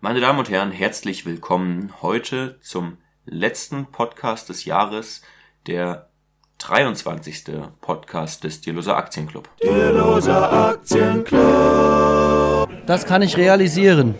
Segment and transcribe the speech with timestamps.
[0.00, 5.22] Meine Damen und Herren, herzlich willkommen heute zum letzten Podcast des Jahres,
[5.66, 6.10] der
[6.58, 7.44] 23.
[7.80, 9.48] Podcast des Dierloser Aktienclub.
[9.62, 12.68] Dierloser Aktienclub.
[12.86, 14.14] Das kann ich realisieren.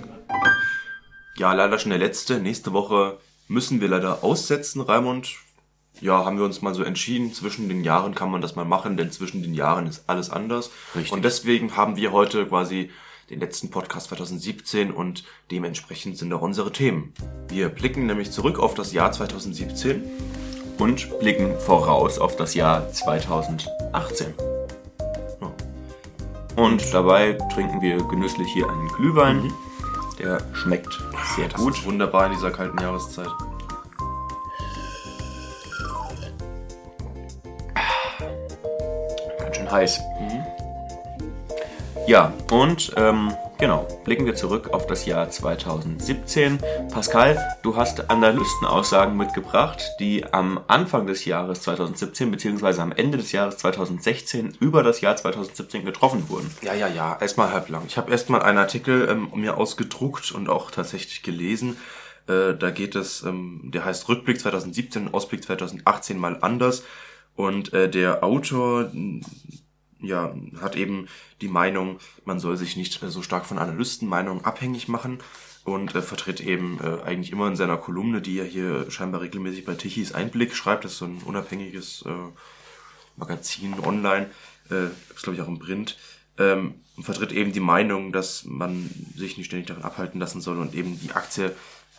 [1.36, 2.38] Ja, leider schon der letzte.
[2.38, 5.36] Nächste Woche müssen wir leider aussetzen, Raimund.
[6.00, 8.96] Ja, haben wir uns mal so entschieden, zwischen den Jahren kann man das mal machen,
[8.96, 10.70] denn zwischen den Jahren ist alles anders.
[10.94, 11.12] Richtig.
[11.12, 12.90] Und deswegen haben wir heute quasi
[13.30, 17.12] den letzten Podcast 2017 und dementsprechend sind auch unsere Themen.
[17.48, 20.04] Wir blicken nämlich zurück auf das Jahr 2017
[20.78, 24.34] und blicken voraus auf das Jahr 2018.
[25.40, 25.52] Ja.
[26.56, 29.52] Und dabei trinken wir genüsslich hier einen Glühwein.
[30.18, 30.98] Der schmeckt
[31.36, 31.74] sehr Das gut.
[31.74, 33.28] ist wunderbar in dieser kalten Jahreszeit.
[39.38, 40.00] Ganz schön heiß.
[42.06, 46.58] Ja, und ähm, genau, blicken wir zurück auf das Jahr 2017.
[46.92, 53.32] Pascal, du hast Analystenaussagen mitgebracht, die am Anfang des Jahres 2017 beziehungsweise am Ende des
[53.32, 56.48] Jahres 2016 über das Jahr 2017 getroffen wurden.
[56.62, 57.82] Ja, ja, ja, erstmal halblang.
[57.88, 61.76] Ich habe erstmal einen Artikel ähm, mir ausgedruckt und auch tatsächlich gelesen.
[62.28, 66.84] Äh, da geht es, ähm, der heißt Rückblick 2017, Ausblick 2018 mal anders.
[67.34, 68.92] Und äh, der Autor
[70.00, 71.08] ja, hat eben
[71.40, 75.18] die Meinung, man soll sich nicht äh, so stark von Analystenmeinungen abhängig machen
[75.64, 79.64] und äh, vertritt eben äh, eigentlich immer in seiner Kolumne, die er hier scheinbar regelmäßig
[79.64, 82.10] bei Tichys Einblick schreibt, das ist so ein unabhängiges äh,
[83.16, 84.30] Magazin online,
[84.70, 85.96] äh, gibt's glaube ich auch im Print,
[86.38, 90.74] ähm, vertritt eben die Meinung, dass man sich nicht ständig davon abhalten lassen soll und
[90.74, 91.54] eben die Aktie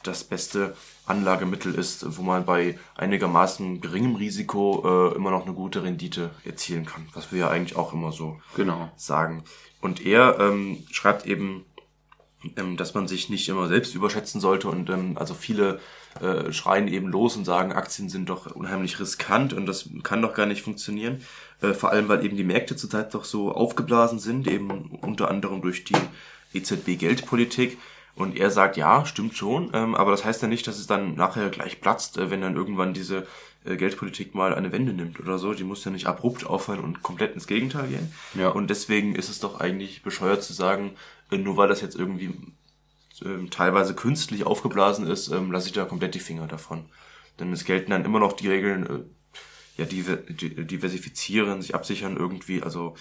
[0.07, 5.83] das beste Anlagemittel ist, wo man bei einigermaßen geringem Risiko äh, immer noch eine gute
[5.83, 8.89] Rendite erzielen kann, was wir ja eigentlich auch immer so Genau.
[8.95, 9.43] sagen.
[9.81, 11.65] Und er ähm, schreibt eben,
[12.55, 15.79] ähm, dass man sich nicht immer selbst überschätzen sollte und ähm, also viele
[16.21, 20.33] äh, schreien eben los und sagen, Aktien sind doch unheimlich riskant und das kann doch
[20.33, 21.21] gar nicht funktionieren.
[21.61, 25.61] Äh, vor allem, weil eben die Märkte zurzeit doch so aufgeblasen sind, eben unter anderem
[25.61, 25.95] durch die
[26.53, 27.77] EZB-Geldpolitik.
[28.17, 31.13] Und er sagt, ja, stimmt schon, ähm, aber das heißt ja nicht, dass es dann
[31.13, 33.27] nachher gleich platzt, äh, wenn dann irgendwann diese
[33.63, 35.53] äh, Geldpolitik mal eine Wende nimmt oder so.
[35.53, 38.11] Die muss ja nicht abrupt aufhören und komplett ins Gegenteil gehen.
[38.33, 38.49] Ja.
[38.49, 40.95] Und deswegen ist es doch eigentlich bescheuert zu sagen,
[41.29, 42.33] äh, nur weil das jetzt irgendwie
[43.23, 46.85] ähm, teilweise künstlich aufgeblasen ist, ähm, lasse ich da komplett die Finger davon.
[47.39, 48.99] Denn es gelten dann immer noch die Regeln, äh,
[49.77, 52.95] ja, diver- di- diversifizieren, sich absichern irgendwie, also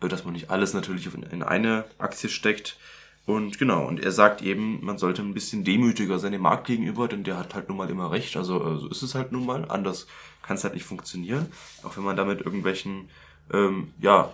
[0.00, 2.78] äh, dass man nicht alles natürlich in, in eine Aktie steckt.
[3.24, 7.06] Und genau, und er sagt eben, man sollte ein bisschen demütiger sein dem Markt gegenüber,
[7.06, 8.36] denn der hat halt nun mal immer recht.
[8.36, 9.64] Also äh, so ist es halt nun mal.
[9.70, 10.06] Anders
[10.42, 11.46] kann es halt nicht funktionieren.
[11.84, 13.08] Auch wenn man damit irgendwelchen
[13.52, 14.32] ähm, ja,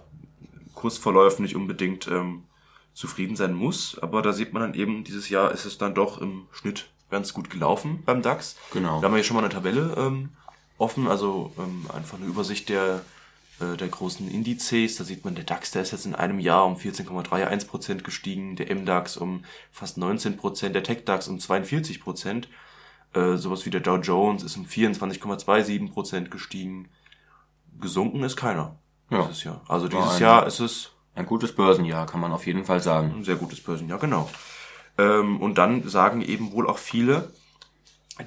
[0.75, 2.45] Kursverläufen nicht unbedingt ähm,
[2.95, 3.99] zufrieden sein muss.
[3.99, 7.35] Aber da sieht man dann eben, dieses Jahr ist es dann doch im Schnitt ganz
[7.35, 8.57] gut gelaufen beim DAX.
[8.73, 9.01] Genau.
[9.01, 10.31] Da haben wir hier schon mal eine Tabelle ähm,
[10.79, 13.03] offen, also ähm, einfach eine Übersicht der,
[13.61, 14.97] äh, der großen Indizes.
[14.97, 18.75] Da sieht man, der DAX, der ist jetzt in einem Jahr um 14,31% gestiegen, der
[18.75, 22.45] MDAX um fast 19%, der TechDAX um 42%.
[23.15, 26.89] Äh, sowas wie der Dow Jones ist um 24,27% gestiegen.
[27.81, 28.77] Gesunken ist keiner
[29.11, 29.23] Ja.
[29.23, 29.63] dieses Jahr.
[29.69, 33.13] Also dieses ein- Jahr ist es Ein gutes Börsenjahr, kann man auf jeden Fall sagen.
[33.17, 34.31] ein sehr gutes Börsenjahr, genau.
[34.99, 37.33] Ähm, und dann sagen eben wohl auch viele,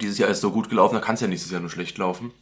[0.00, 2.32] dieses Jahr ist so gut gelaufen, da kann es ja nächstes Jahr nur schlecht laufen.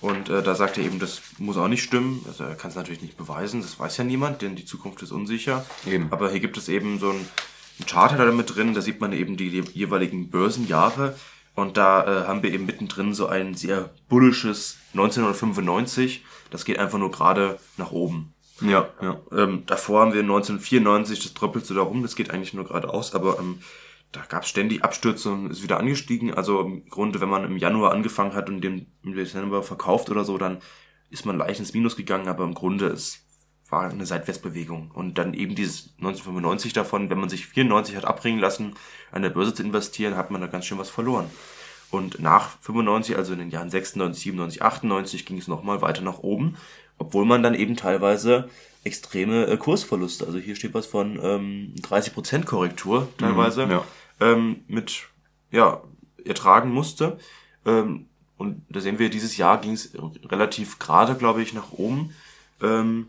[0.00, 2.24] Und äh, da sagt er eben, das muss auch nicht stimmen.
[2.26, 5.10] Also er kann es natürlich nicht beweisen, das weiß ja niemand, denn die Zukunft ist
[5.10, 5.66] unsicher.
[5.86, 6.08] Eben.
[6.12, 7.28] Aber hier gibt es eben so ein,
[7.80, 11.16] ein Chart hat er damit drin, da sieht man eben die, die jeweiligen Börsenjahre.
[11.54, 16.24] Und da äh, haben wir eben mittendrin so ein sehr bullisches 1995.
[16.50, 18.32] Das geht einfach nur gerade nach oben.
[18.60, 19.20] Ja, ja.
[19.32, 23.38] Ähm, davor haben wir 1994, das tröppelt so darum, das geht eigentlich nur geradeaus, aber
[23.38, 23.60] ähm,
[24.12, 26.32] da gab es ständig Abstürze und ist wieder angestiegen.
[26.32, 30.24] Also im Grunde, wenn man im Januar angefangen hat und dem im Dezember verkauft oder
[30.24, 30.58] so, dann
[31.10, 33.24] ist man leicht ins Minus gegangen, aber im Grunde es
[33.70, 34.90] war eine Seitwärtsbewegung.
[34.92, 38.74] Und dann eben dieses 1995 davon, wenn man sich 94 hat abbringen lassen,
[39.12, 41.30] an der Börse zu investieren, hat man da ganz schön was verloren.
[41.90, 46.18] Und nach 95, also in den Jahren 96, 97, 98, ging es nochmal weiter nach
[46.18, 46.56] oben,
[46.98, 48.48] obwohl man dann eben teilweise
[48.84, 53.84] extreme äh, Kursverluste, also hier steht was von ähm, 30% Korrektur teilweise, ja.
[54.20, 55.04] Ähm, mit,
[55.50, 55.82] ja,
[56.24, 57.18] ertragen musste.
[57.64, 58.06] Ähm,
[58.36, 59.92] und da sehen wir, dieses Jahr ging es
[60.24, 62.14] relativ gerade, glaube ich, nach oben.
[62.62, 63.08] Ähm,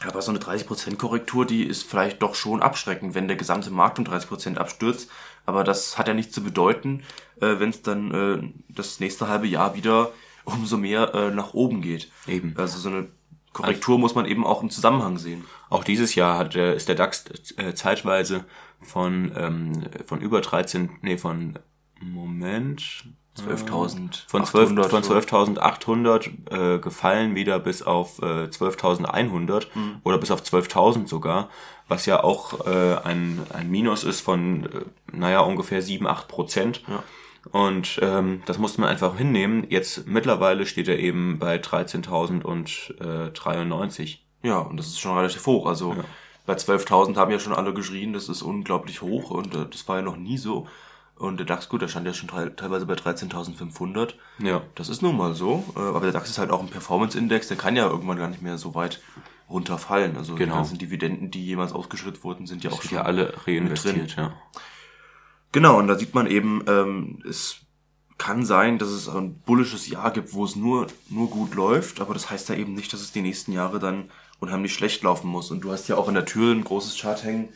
[0.00, 3.98] aber so eine 30% Korrektur, die ist vielleicht doch schon abschreckend, wenn der gesamte Markt
[3.98, 5.08] um 30% abstürzt.
[5.46, 7.02] Aber das hat ja nichts zu bedeuten,
[7.40, 10.10] äh, wenn es dann äh, das nächste halbe Jahr wieder
[10.44, 12.10] umso mehr äh, nach oben geht.
[12.26, 12.54] Eben.
[12.56, 13.08] Also so eine
[13.54, 15.44] Korrektur muss man eben auch im Zusammenhang sehen.
[15.70, 17.24] Auch dieses Jahr hat, ist der DAX
[17.56, 18.44] äh, zeitweise
[18.80, 21.58] von, ähm, von über 13, nee, von,
[22.00, 23.06] Moment,
[23.36, 30.00] 12.000 von 12 von 12.800 äh, gefallen wieder bis auf äh, 12.100 mhm.
[30.04, 31.48] oder bis auf 12.000 sogar,
[31.88, 36.82] was ja auch äh, ein, ein Minus ist von äh, naja ungefähr 7 8 Prozent.
[36.86, 37.02] Ja.
[37.50, 39.66] Und ähm, das musste man einfach hinnehmen.
[39.68, 44.18] Jetzt mittlerweile steht er eben bei 13.093.
[44.42, 45.66] Ja, und das ist schon relativ hoch.
[45.66, 46.04] Also ja.
[46.46, 49.96] bei 12.000 haben ja schon alle geschrien, das ist unglaublich hoch und äh, das war
[49.96, 50.66] ja noch nie so.
[51.16, 54.14] Und der DAX, gut, der stand ja schon teilweise bei 13.500.
[54.40, 54.62] Ja.
[54.74, 55.64] Das ist nun mal so.
[55.76, 58.42] Äh, aber der DAX ist halt auch ein Performance-Index, der kann ja irgendwann gar nicht
[58.42, 59.00] mehr so weit
[59.48, 60.16] runterfallen.
[60.16, 60.52] Also genau.
[60.52, 64.16] die ganzen Dividenden, die jemals ausgeschüttet wurden, sind ja auch schon ja alle reinvestiert.
[64.16, 64.32] Ja.
[65.54, 67.58] Genau, und da sieht man eben, ähm, es
[68.18, 72.12] kann sein, dass es ein bullisches Jahr gibt, wo es nur, nur gut läuft, aber
[72.12, 74.10] das heißt ja eben nicht, dass es die nächsten Jahre dann
[74.40, 75.52] unheimlich schlecht laufen muss.
[75.52, 77.50] Und du hast ja auch in der Tür ein großes Chart hängen,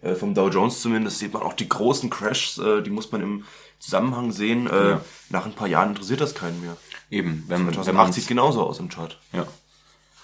[0.00, 3.20] äh, vom Dow Jones zumindest, sieht man auch die großen Crashs, äh, die muss man
[3.20, 3.44] im
[3.78, 4.66] Zusammenhang sehen.
[4.66, 5.00] Äh, ja.
[5.28, 6.78] Nach ein paar Jahren interessiert das keinen mehr.
[7.10, 9.20] Eben, wenn, 2008 wenn sieht genauso aus im Chart.
[9.34, 9.46] Ja.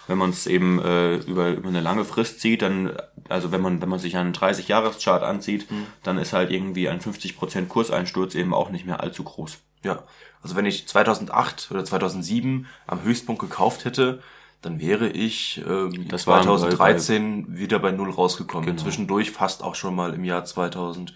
[0.08, 2.96] Wenn man es eben äh, über, über eine lange Frist sieht, dann,
[3.28, 5.86] also wenn man, wenn man sich einen 30-Jahres-Chart ansieht, mhm.
[6.02, 9.58] dann ist halt irgendwie ein 50% Kurseinsturz eben auch nicht mehr allzu groß.
[9.84, 10.02] Ja,
[10.42, 14.20] also wenn ich 2008 oder 2007 am Höchstpunkt gekauft hätte,
[14.60, 18.66] dann wäre ich ähm, das 2013 bei, wieder bei Null rausgekommen.
[18.66, 18.82] Genau.
[18.82, 21.14] Zwischendurch fast auch schon mal im Jahr 2011.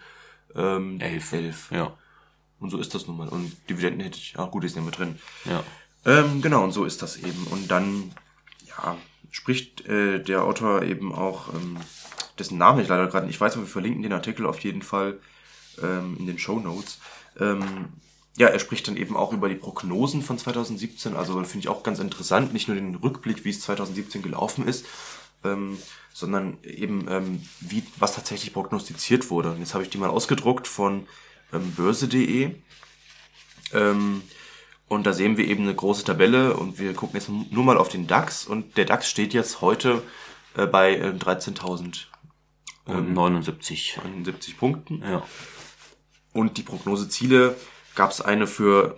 [0.54, 1.72] Elf.
[1.72, 1.92] Ja.
[2.60, 3.28] Und so ist das nun mal.
[3.28, 5.18] Und Dividenden hätte ich, ja gut, die sind ja mit drin.
[5.44, 5.64] Ja.
[6.04, 7.46] Ähm, genau, und so ist das eben.
[7.50, 8.12] Und dann,
[8.82, 8.96] ja,
[9.30, 11.76] spricht äh, der Autor eben auch, ähm,
[12.38, 15.18] dessen Namen ich leider gerade nicht weiß, aber wir verlinken den Artikel auf jeden Fall
[15.82, 16.98] ähm, in den Show Notes.
[17.38, 17.88] Ähm,
[18.36, 21.14] ja, er spricht dann eben auch über die Prognosen von 2017.
[21.14, 24.86] Also finde ich auch ganz interessant, nicht nur den Rückblick, wie es 2017 gelaufen ist,
[25.44, 25.78] ähm,
[26.12, 29.50] sondern eben ähm, wie was tatsächlich prognostiziert wurde.
[29.50, 31.06] Und jetzt habe ich die mal ausgedruckt von
[31.52, 32.54] ähm, börse.de.
[33.74, 34.22] Ähm,
[34.92, 37.88] und da sehen wir eben eine große Tabelle und wir gucken jetzt nur mal auf
[37.88, 40.02] den DAX und der DAX steht jetzt heute
[40.54, 42.04] äh, bei äh, 13.000
[42.88, 43.98] ähm, 79.
[44.04, 45.02] 79 Punkten.
[45.02, 45.22] Ja.
[46.34, 47.56] Und die Prognoseziele
[47.94, 48.96] gab es eine für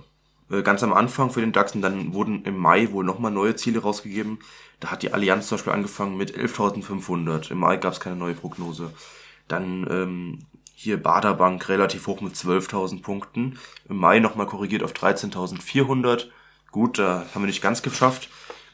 [0.50, 3.54] äh, ganz am Anfang für den DAX und dann wurden im Mai wohl nochmal neue
[3.54, 4.40] Ziele rausgegeben.
[4.80, 7.52] Da hat die Allianz zum Beispiel angefangen mit 11.500.
[7.52, 8.92] Im Mai gab es keine neue Prognose.
[9.46, 10.38] Dann ähm,
[10.74, 13.58] hier Baderbank relativ hoch mit 12.000 Punkten.
[13.88, 16.26] Im Mai nochmal korrigiert auf 13.400.
[16.70, 18.28] Gut, da haben wir nicht ganz geschafft.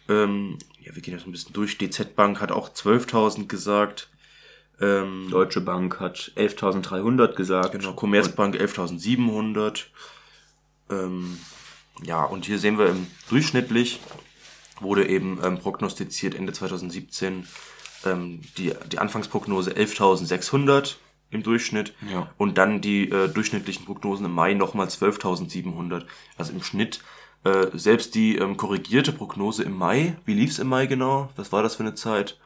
[0.09, 1.79] Ähm, ja, wir gehen jetzt ein bisschen durch.
[1.79, 4.09] DZ Bank hat auch 12.000 gesagt.
[4.81, 7.73] Ähm, Deutsche Bank hat 11.300 gesagt.
[7.73, 9.85] Genau, Commerzbank 11.700.
[10.91, 11.39] Ähm,
[12.03, 14.01] ja, und hier sehen wir im durchschnittlich
[14.81, 17.47] wurde eben ähm, prognostiziert Ende 2017
[18.07, 20.97] ähm, die, die Anfangsprognose 11.600
[21.31, 22.29] im Durchschnitt ja.
[22.37, 26.05] und dann die äh, durchschnittlichen Prognosen im Mai nochmal 12.700.
[26.37, 27.01] Also im Schnitt
[27.45, 31.31] äh, selbst die ähm, korrigierte Prognose im Mai, wie lief's im Mai genau?
[31.37, 32.39] Was war das für eine Zeit?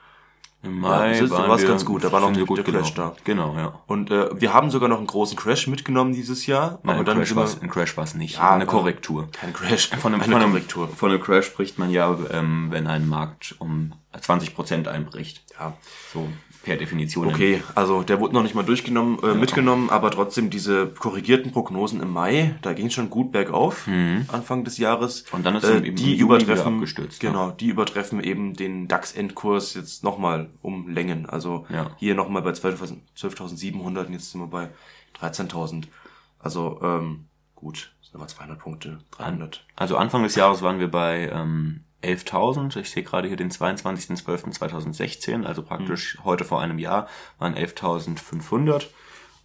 [0.63, 3.15] Im Mai ja, war es ganz gut, da war noch der, gut der Crash da.
[3.25, 3.81] Genau, ja.
[3.87, 6.79] Und äh, wir haben sogar noch einen großen Crash mitgenommen dieses Jahr.
[6.83, 8.37] Nein, aber dann Crash war ein Crash war es nicht.
[8.37, 9.29] Ja, eine Korrektur.
[9.33, 9.91] Kein Crash.
[9.91, 10.89] Von einem, eine von einem, Korrektur.
[10.89, 15.43] Von einem Crash spricht man ja, ähm, wenn ein Markt um 20 Prozent einbricht.
[15.59, 15.77] Ja.
[16.13, 16.29] So
[16.65, 17.29] per Definition.
[17.29, 19.35] Okay, also der wurde noch nicht mal durchgenommen, äh, ja.
[19.35, 24.25] mitgenommen, aber trotzdem diese korrigierten Prognosen im Mai, da ging es schon gut bergauf mhm.
[24.29, 25.25] Anfang des Jahres.
[25.33, 27.21] Und dann ist äh, die übertreffen, abgestürzt.
[27.21, 27.53] Genau, ja.
[27.53, 31.27] die übertreffen eben den DAX-Endkurs jetzt nochmal um Längen.
[31.27, 31.91] Also ja.
[31.99, 33.41] hier nochmal bei 12.700 12
[33.81, 34.71] und jetzt sind wir bei
[35.21, 35.85] 13.000.
[36.39, 39.67] Also ähm, gut, sind aber 200 Punkte, 300.
[39.77, 42.77] Also Anfang des Jahres waren wir bei ähm, 11.000.
[42.79, 46.25] Ich sehe gerade hier den 22.12.2016, also praktisch mhm.
[46.25, 47.09] heute vor einem Jahr
[47.39, 48.87] waren 11.500.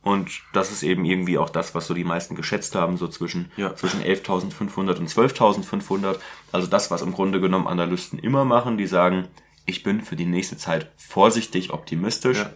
[0.02, 3.52] Und das ist eben irgendwie auch das, was so die meisten geschätzt haben, so zwischen,
[3.58, 3.76] ja.
[3.76, 6.18] zwischen 11.500 und 12.500.
[6.52, 9.28] Also das, was im Grunde genommen Analysten immer machen, die sagen,
[9.70, 12.40] ich bin für die nächste Zeit vorsichtig optimistisch.
[12.40, 12.52] Ja.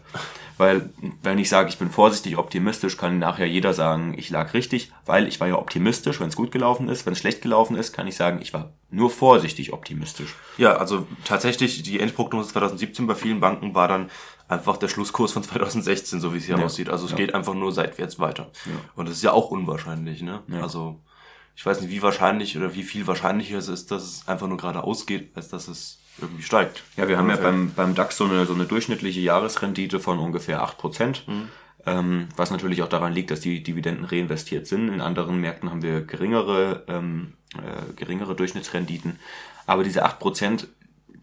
[0.58, 0.91] Weil,
[1.24, 5.27] wenn ich sage, ich bin vorsichtig optimistisch, kann nachher jeder sagen, ich lag richtig, weil
[5.27, 7.05] ich war ja optimistisch, wenn es gut gelaufen ist.
[7.05, 10.36] Wenn es schlecht gelaufen ist, kann ich sagen, ich war nur vorsichtig optimistisch.
[10.58, 14.12] Ja, also tatsächlich, die Endprognose 2017 bei vielen Banken war dann
[14.48, 16.63] einfach der Schlusskurs von 2016, so wie es hier ja.
[16.63, 16.89] aussieht.
[16.89, 17.17] Also es ja.
[17.17, 18.51] geht einfach nur seitwärts weiter.
[18.65, 18.74] Ja.
[18.96, 20.43] Und das ist ja auch unwahrscheinlich, ne?
[20.62, 21.00] Also
[21.55, 24.58] ich weiß nicht, wie wahrscheinlich oder wie viel wahrscheinlicher es ist, dass es einfach nur
[24.58, 26.84] geradeaus geht, als dass es irgendwie steigt.
[26.96, 30.63] Ja, wir haben ja beim, beim DAX so eine, so eine durchschnittliche Jahresrendite von ungefähr
[30.63, 31.50] 8%, mhm.
[31.86, 34.89] ähm, was natürlich auch daran liegt, dass die Dividenden reinvestiert sind.
[34.89, 39.20] In anderen Märkten haben wir geringere, ähm, äh, geringere Durchschnittsrenditen.
[39.65, 40.67] Aber diese 8%,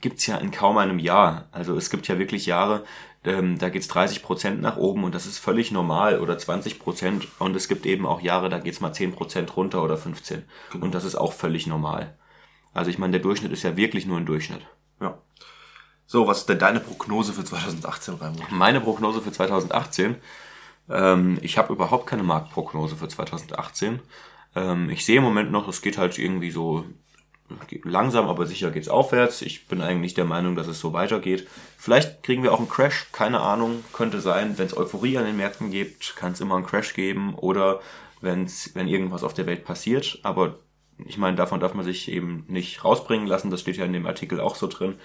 [0.01, 1.49] gibt's ja in kaum einem Jahr.
[1.53, 2.85] Also es gibt ja wirklich Jahre,
[3.25, 7.29] ähm, da geht's 30 Prozent nach oben und das ist völlig normal oder 20 Prozent.
[7.39, 10.45] Und es gibt eben auch Jahre, da geht's mal 10 Prozent runter oder 15.
[10.73, 10.85] Genau.
[10.85, 12.17] Und das ist auch völlig normal.
[12.73, 14.67] Also ich meine, der Durchschnitt ist ja wirklich nur ein Durchschnitt.
[15.01, 15.19] Ja.
[16.07, 18.51] So, was ist denn deine Prognose für 2018, Raimund?
[18.51, 20.17] Meine Prognose für 2018?
[20.89, 24.01] Ähm, ich habe überhaupt keine Marktprognose für 2018.
[24.57, 26.85] Ähm, ich sehe im Moment noch, es geht halt irgendwie so
[27.85, 29.43] langsam, aber sicher geht's aufwärts.
[29.43, 31.49] Ich bin eigentlich der Meinung, dass es so weitergeht.
[31.77, 34.59] Vielleicht kriegen wir auch einen Crash, keine Ahnung, könnte sein.
[34.59, 37.81] Wenn es Euphorie an den Märkten gibt, kann es immer einen Crash geben oder
[38.21, 40.19] wenn's, wenn irgendwas auf der Welt passiert.
[40.23, 40.57] Aber
[41.07, 43.51] ich meine, davon darf man sich eben nicht rausbringen lassen.
[43.51, 44.97] Das steht ja in dem Artikel auch so drin.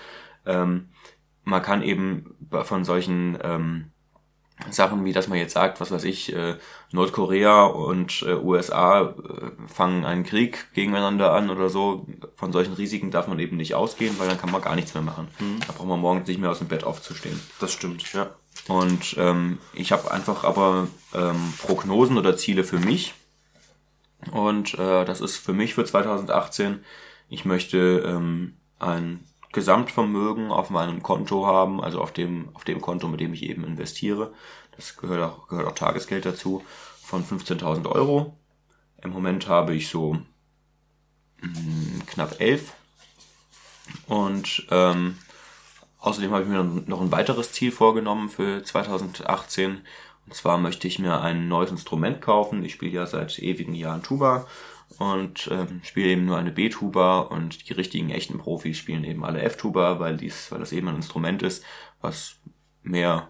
[0.45, 0.89] Ähm,
[1.43, 3.91] man kann eben von solchen ähm,
[4.71, 6.55] Sachen wie, dass man jetzt sagt, was weiß ich, äh,
[6.91, 12.07] Nordkorea und äh, USA äh, fangen einen Krieg gegeneinander an oder so.
[12.35, 15.03] Von solchen Risiken darf man eben nicht ausgehen, weil dann kann man gar nichts mehr
[15.03, 15.27] machen.
[15.39, 15.59] Mhm.
[15.67, 17.39] Da braucht man morgens nicht mehr aus dem Bett aufzustehen.
[17.59, 18.29] Das stimmt, ja.
[18.67, 23.13] Und ähm, ich habe einfach aber ähm, Prognosen oder Ziele für mich.
[24.31, 26.83] Und äh, das ist für mich für 2018,
[27.29, 33.07] ich möchte ähm, ein Gesamtvermögen auf meinem Konto haben, also auf dem, auf dem Konto,
[33.07, 34.33] mit dem ich eben investiere.
[34.75, 36.63] Das gehört auch, gehört auch Tagesgeld dazu,
[37.01, 38.37] von 15.000 Euro.
[39.01, 40.13] Im Moment habe ich so
[41.41, 42.73] mh, mm, knapp 11.
[44.07, 45.17] Und ähm,
[45.99, 49.85] außerdem habe ich mir noch ein weiteres Ziel vorgenommen für 2018.
[50.25, 52.63] Und zwar möchte ich mir ein neues Instrument kaufen.
[52.63, 54.47] Ich spiele ja seit ewigen Jahren Tuba
[54.97, 59.41] und ähm, spiele eben nur eine B-Tuba und die richtigen echten Profis spielen eben alle
[59.41, 61.63] F-Tuba, weil dies, weil das eben ein Instrument ist,
[62.01, 62.37] was
[62.83, 63.27] mehr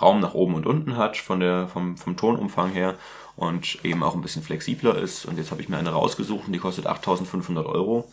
[0.00, 2.96] Raum nach oben und unten hat von der, vom, vom Tonumfang her
[3.36, 5.26] und eben auch ein bisschen flexibler ist.
[5.26, 8.10] Und jetzt habe ich mir eine rausgesucht und die kostet 8500 Euro.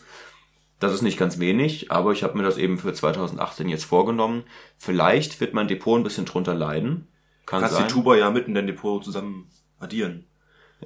[0.78, 4.44] Das ist nicht ganz wenig, aber ich habe mir das eben für 2018 jetzt vorgenommen.
[4.76, 7.06] Vielleicht wird mein Depot ein bisschen drunter leiden.
[7.50, 7.88] Kann Kannst sein.
[7.88, 10.24] die Tuba ja mitten in dein Depot zusammen addieren.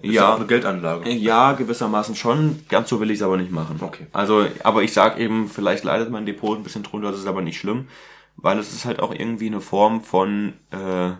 [0.00, 1.11] Ist ja, auch eine Geldanlage.
[1.11, 2.64] Ja, gewissermaßen schon.
[2.71, 3.76] Ganz so will ich es aber nicht machen.
[3.83, 4.06] Okay.
[4.14, 7.42] Also, aber ich sag eben, vielleicht leidet mein Depot ein bisschen drunter, das ist aber
[7.42, 7.88] nicht schlimm,
[8.37, 11.11] weil es ist halt auch irgendwie eine Form von äh,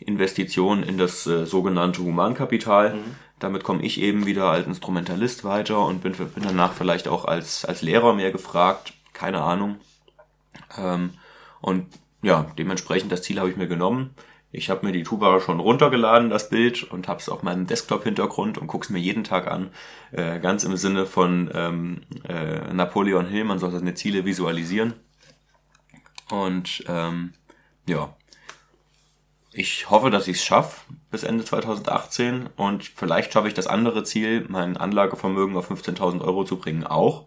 [0.00, 2.96] Investition in das äh, sogenannte Humankapital.
[2.96, 3.16] Mhm.
[3.38, 7.64] Damit komme ich eben wieder als Instrumentalist weiter und bin, bin danach vielleicht auch als,
[7.64, 8.92] als Lehrer mehr gefragt.
[9.14, 9.76] Keine Ahnung.
[10.76, 11.14] Ähm,
[11.62, 11.86] und
[12.20, 14.10] ja, dementsprechend das Ziel habe ich mir genommen.
[14.54, 18.56] Ich habe mir die Tuba schon runtergeladen, das Bild, und habe es auf meinem Desktop-Hintergrund
[18.56, 19.70] und gucke es mir jeden Tag an.
[20.12, 24.94] Äh, ganz im Sinne von ähm, äh, Napoleon Hill, man soll seine Ziele visualisieren.
[26.30, 27.32] Und ähm,
[27.88, 28.16] ja,
[29.50, 34.04] ich hoffe, dass ich es schaffe bis Ende 2018 und vielleicht schaffe ich das andere
[34.04, 37.26] Ziel, mein Anlagevermögen auf 15.000 Euro zu bringen, auch.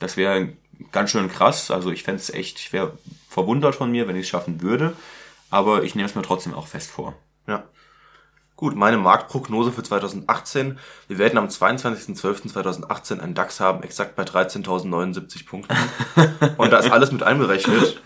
[0.00, 0.52] Das wäre
[0.90, 1.70] ganz schön krass.
[1.70, 4.96] Also ich fände es echt, ich wäre verwundert von mir, wenn ich es schaffen würde
[5.50, 7.14] aber ich nehme es mir trotzdem auch fest vor.
[7.46, 7.64] Ja.
[8.56, 10.78] Gut, meine Marktprognose für 2018.
[11.08, 15.76] Wir werden am 22.12.2018 einen DAX haben, exakt bei 13.079 Punkten.
[16.56, 18.00] Und da ist alles mit einberechnet.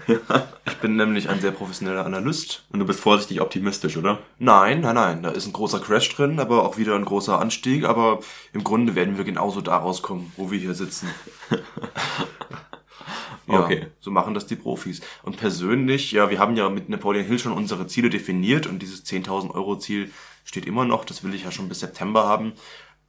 [0.66, 2.64] Ich bin nämlich ein sehr professioneller Analyst.
[2.72, 4.18] Und du bist vorsichtig optimistisch, oder?
[4.40, 5.22] Nein, nein, nein.
[5.22, 7.84] Da ist ein großer Crash drin, aber auch wieder ein großer Anstieg.
[7.84, 8.18] Aber
[8.52, 11.10] im Grunde werden wir genauso da rauskommen, wo wir hier sitzen.
[13.52, 13.86] Ja, okay.
[14.00, 15.00] So machen das die Profis.
[15.22, 19.04] Und persönlich, ja, wir haben ja mit Napoleon Hill schon unsere Ziele definiert und dieses
[19.04, 20.10] 10.000 Euro Ziel
[20.44, 21.04] steht immer noch.
[21.04, 22.52] Das will ich ja schon bis September haben.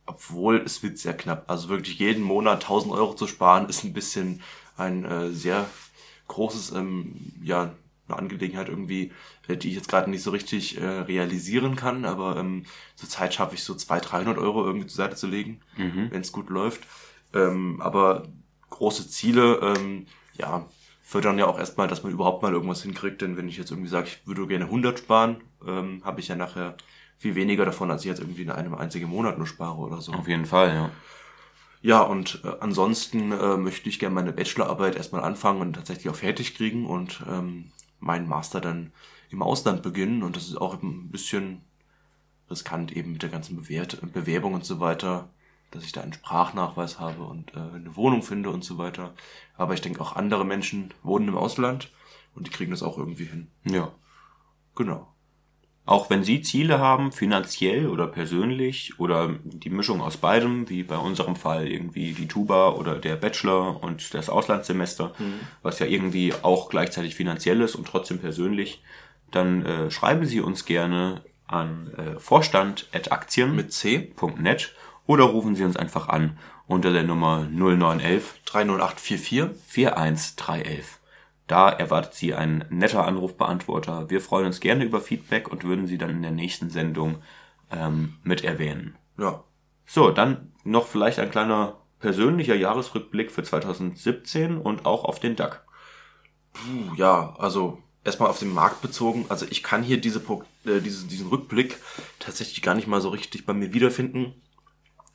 [0.06, 1.46] Obwohl es wird sehr knapp.
[1.48, 4.42] Also wirklich jeden Monat 1000 Euro zu sparen ist ein bisschen
[4.78, 5.68] ein äh, sehr
[6.28, 7.74] großes, ähm, ja,
[8.08, 9.12] eine Angelegenheit irgendwie,
[9.48, 12.06] äh, die ich jetzt gerade nicht so richtig äh, realisieren kann.
[12.06, 16.08] Aber ähm, zurzeit schaffe ich so 200, 300 Euro irgendwie zur Seite zu legen, mhm.
[16.12, 16.82] wenn es gut läuft.
[17.34, 18.24] Ähm, aber
[18.70, 20.68] große Ziele, ähm, ja,
[21.02, 23.22] fördern ja auch erstmal, dass man überhaupt mal irgendwas hinkriegt.
[23.22, 26.36] Denn wenn ich jetzt irgendwie sage, ich würde gerne 100 sparen, ähm, habe ich ja
[26.36, 26.76] nachher
[27.18, 30.14] viel weniger davon, als ich jetzt irgendwie in einem einzigen Monat nur spare oder so.
[30.14, 30.90] Auf jeden Fall, ja.
[31.84, 36.16] Ja, und äh, ansonsten äh, möchte ich gerne meine Bachelorarbeit erstmal anfangen und tatsächlich auch
[36.16, 38.92] fertig kriegen und ähm, meinen Master dann
[39.32, 40.24] im Ausland beginnen.
[40.24, 41.62] Und das ist auch ein bisschen
[42.50, 45.30] riskant eben mit der ganzen Bewert Bewerbung und so weiter
[45.72, 49.14] dass ich da einen Sprachnachweis habe und äh, eine Wohnung finde und so weiter.
[49.58, 51.92] Aber ich denke auch andere Menschen wohnen im Ausland
[52.36, 53.48] und die kriegen das auch irgendwie hin.
[53.66, 53.92] Ja.
[54.76, 55.08] Genau.
[55.86, 60.98] Auch wenn Sie Ziele haben, finanziell oder persönlich oder die Mischung aus beidem, wie bei
[60.98, 65.40] unserem Fall irgendwie die Tuba oder der Bachelor und das Auslandssemester, mhm.
[65.64, 68.84] was ja irgendwie auch gleichzeitig finanziell ist und trotzdem persönlich,
[69.32, 74.76] dann äh, schreiben Sie uns gerne an äh, vorstand.aktien mit c.net
[75.12, 76.38] oder rufen Sie uns einfach an
[76.68, 81.00] unter der Nummer 0911 30844 41311.
[81.48, 84.10] Da erwartet Sie ein netter Anrufbeantworter.
[84.10, 87.18] Wir freuen uns gerne über Feedback und würden Sie dann in der nächsten Sendung
[87.70, 88.96] ähm, mit erwähnen.
[89.18, 89.44] Ja.
[89.86, 95.62] So, dann noch vielleicht ein kleiner persönlicher Jahresrückblick für 2017 und auch auf den DAC.
[96.54, 99.26] Puh, ja, also erstmal auf den Markt bezogen.
[99.28, 101.80] Also ich kann hier diese, äh, diese, diesen Rückblick
[102.20, 104.36] tatsächlich gar nicht mal so richtig bei mir wiederfinden.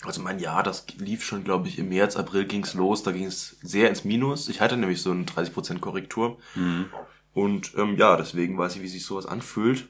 [0.03, 3.03] Also mein Jahr, das lief schon, glaube ich, im März, April ging's los.
[3.03, 4.49] Da ging es sehr ins Minus.
[4.49, 6.38] Ich hatte nämlich so eine 30% Korrektur.
[6.55, 6.87] Mhm.
[7.33, 9.88] Und ähm, ja, deswegen weiß ich, wie sich sowas anfühlt.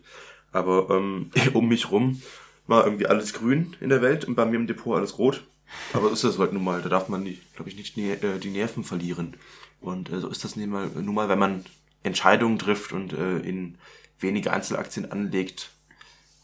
[0.52, 2.22] Aber ähm, um mich rum
[2.66, 5.44] war irgendwie alles grün in der Welt und bei mir im Depot alles rot.
[5.92, 6.82] Aber so ist das halt nun mal.
[6.82, 9.36] Da darf man, glaube ich, nicht äh, die Nerven verlieren.
[9.80, 11.64] Und äh, so ist das nun mal, nun mal, wenn man
[12.02, 13.78] Entscheidungen trifft und äh, in
[14.18, 15.70] wenige Einzelaktien anlegt.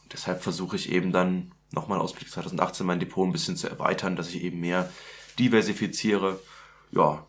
[0.02, 4.16] Und deshalb versuche ich eben dann nochmal Ausblick 2018 mein Depot ein bisschen zu erweitern,
[4.16, 4.90] dass ich eben mehr
[5.38, 6.38] diversifiziere.
[6.90, 7.26] Ja.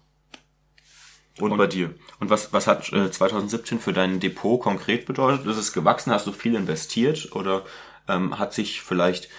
[1.40, 1.94] Und, und bei dir?
[2.20, 5.46] Und was, was hat äh, 2017 für dein Depot konkret bedeutet?
[5.48, 6.12] Ist es gewachsen?
[6.12, 7.36] Hast du viel investiert?
[7.36, 7.64] Oder
[8.08, 9.30] ähm, hat sich vielleicht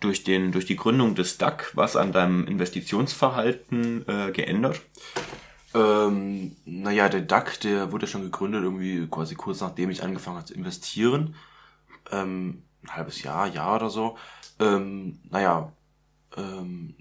[0.00, 4.80] durch, den, durch die Gründung des DAC was an deinem Investitionsverhalten äh, geändert?
[5.74, 10.46] Ähm, naja, der DAC, der wurde schon gegründet, irgendwie quasi kurz nachdem ich angefangen habe
[10.46, 11.34] zu investieren.
[12.10, 14.18] Ähm, ein halbes Jahr, Jahr oder so.
[14.62, 15.72] Ähm, naja,
[16.36, 16.94] ähm,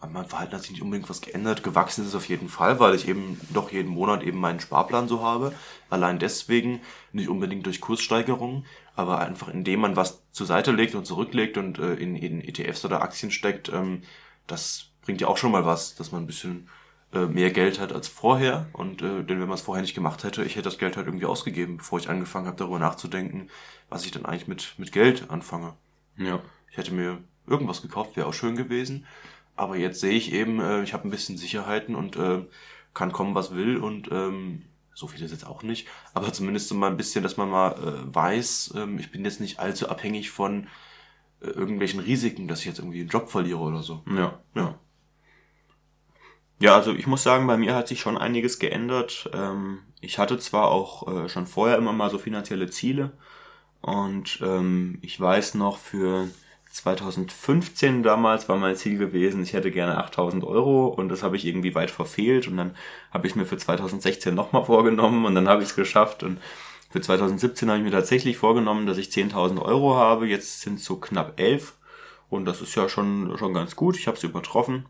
[0.00, 1.62] an meinem Verhalten hat sich nicht unbedingt was geändert.
[1.62, 5.08] Gewachsen ist es auf jeden Fall, weil ich eben doch jeden Monat eben meinen Sparplan
[5.08, 5.52] so habe.
[5.90, 6.80] Allein deswegen,
[7.12, 8.64] nicht unbedingt durch Kurssteigerungen,
[8.96, 12.84] aber einfach indem man was zur Seite legt und zurücklegt und äh, in, in ETFs
[12.84, 14.02] oder Aktien steckt, ähm,
[14.46, 16.68] das bringt ja auch schon mal was, dass man ein bisschen
[17.12, 18.68] äh, mehr Geld hat als vorher.
[18.72, 21.08] Und äh, denn wenn man es vorher nicht gemacht hätte, ich hätte das Geld halt
[21.08, 23.50] irgendwie ausgegeben, bevor ich angefangen habe, darüber nachzudenken,
[23.90, 25.74] was ich dann eigentlich mit, mit Geld anfange.
[26.16, 26.40] Ja.
[26.70, 29.06] Ich hätte mir irgendwas gekauft, wäre auch schön gewesen.
[29.56, 32.44] Aber jetzt sehe ich eben, äh, ich habe ein bisschen Sicherheiten und äh,
[32.94, 33.76] kann kommen, was will.
[33.76, 34.62] Und ähm,
[34.94, 35.88] so viel ist jetzt auch nicht.
[36.14, 39.40] Aber zumindest so mal ein bisschen, dass man mal äh, weiß, ähm, ich bin jetzt
[39.40, 40.68] nicht allzu abhängig von
[41.40, 44.02] äh, irgendwelchen Risiken, dass ich jetzt irgendwie einen Job verliere oder so.
[44.06, 44.78] Ja, ja.
[46.60, 49.30] Ja, also ich muss sagen, bei mir hat sich schon einiges geändert.
[49.32, 53.12] Ähm, ich hatte zwar auch äh, schon vorher immer mal so finanzielle Ziele
[53.80, 56.28] und ähm, ich weiß noch für
[56.70, 61.44] 2015 damals war mein Ziel gewesen, ich hätte gerne 8000 Euro und das habe ich
[61.44, 62.76] irgendwie weit verfehlt und dann
[63.10, 66.38] habe ich mir für 2016 nochmal vorgenommen und dann habe ich es geschafft und
[66.88, 70.84] für 2017 habe ich mir tatsächlich vorgenommen, dass ich 10.000 Euro habe, jetzt sind es
[70.84, 71.74] so knapp 11
[72.28, 74.86] und das ist ja schon, schon ganz gut, ich habe es übertroffen.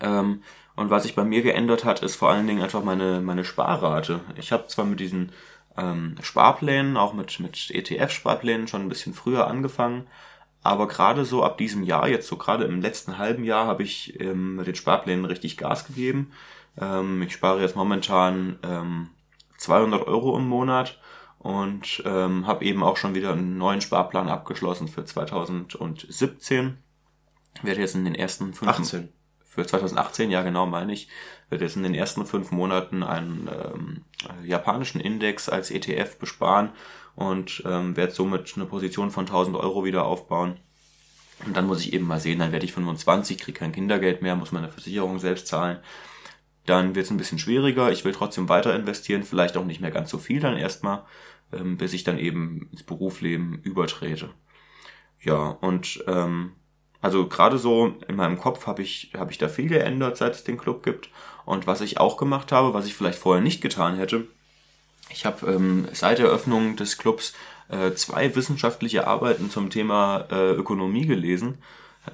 [0.00, 0.42] Ähm,
[0.76, 4.20] und was sich bei mir geändert hat, ist vor allen Dingen einfach meine, meine Sparrate.
[4.36, 5.32] Ich habe zwar mit diesen
[5.76, 10.06] ähm, Sparplänen, auch mit, mit ETF-Sparplänen schon ein bisschen früher angefangen,
[10.62, 14.18] aber gerade so ab diesem Jahr, jetzt so gerade im letzten halben Jahr, habe ich
[14.20, 16.32] ähm, mit den Sparplänen richtig Gas gegeben.
[16.80, 19.08] Ähm, ich spare jetzt momentan ähm,
[19.58, 21.00] 200 Euro im Monat
[21.38, 26.78] und ähm, habe eben auch schon wieder einen neuen Sparplan abgeschlossen für 2017.
[27.62, 29.08] Werde jetzt in den ersten fünf 18
[29.44, 31.08] für 2018, ja genau meine ich,
[31.50, 34.04] wird jetzt in den ersten fünf Monaten einen ähm,
[34.44, 36.70] japanischen Index als ETF besparen
[37.14, 40.56] und ähm, werde somit eine Position von 1000 Euro wieder aufbauen.
[41.44, 44.36] Und dann muss ich eben mal sehen, dann werde ich 25, kriege kein Kindergeld mehr,
[44.36, 45.78] muss meine Versicherung selbst zahlen.
[46.66, 47.90] Dann wird es ein bisschen schwieriger.
[47.90, 51.04] Ich will trotzdem weiter investieren, vielleicht auch nicht mehr ganz so viel dann erstmal,
[51.52, 54.30] ähm, bis ich dann eben ins Berufsleben übertrete.
[55.20, 56.52] Ja, und ähm,
[57.00, 60.44] also gerade so in meinem Kopf habe ich, hab ich da viel geändert, seit es
[60.44, 61.10] den Club gibt.
[61.44, 64.28] Und was ich auch gemacht habe, was ich vielleicht vorher nicht getan hätte,
[65.12, 67.34] ich habe ähm, seit der Eröffnung des Clubs
[67.68, 71.58] äh, zwei wissenschaftliche Arbeiten zum Thema äh, Ökonomie gelesen.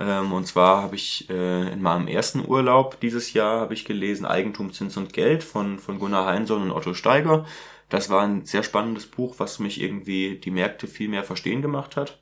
[0.00, 4.26] Ähm, und zwar habe ich äh, in meinem ersten Urlaub dieses Jahr habe ich gelesen
[4.26, 7.46] Eigentum, Zins und Geld von, von Gunnar Heinsohn und Otto Steiger.
[7.88, 11.96] Das war ein sehr spannendes Buch, was mich irgendwie die Märkte viel mehr verstehen gemacht
[11.96, 12.18] hat.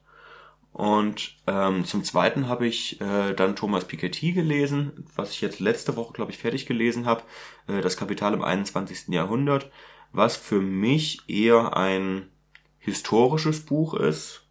[0.72, 5.96] Und ähm, zum Zweiten habe ich äh, dann Thomas Piketty gelesen, was ich jetzt letzte
[5.96, 7.22] Woche, glaube ich, fertig gelesen habe,
[7.66, 9.08] äh, Das Kapital im 21.
[9.08, 9.70] Jahrhundert,
[10.16, 12.28] was für mich eher ein
[12.78, 14.42] historisches Buch ist,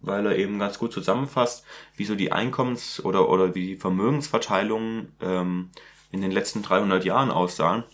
[0.00, 1.64] weil er eben ganz gut zusammenfasst,
[1.96, 5.70] wie so die Einkommens- oder, oder wie die Vermögensverteilungen ähm,
[6.10, 7.84] in den letzten 300 Jahren aussahen.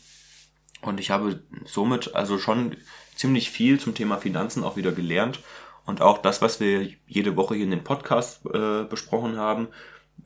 [0.82, 2.76] Und ich habe somit also schon
[3.14, 5.40] ziemlich viel zum Thema Finanzen auch wieder gelernt
[5.84, 9.68] und auch das, was wir jede Woche hier in dem Podcast äh, besprochen haben,